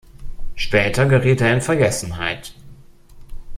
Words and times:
Später 0.55 1.05
geriet 1.05 1.41
er 1.41 1.53
in 1.53 1.61
Vergessenheit. 1.61 2.55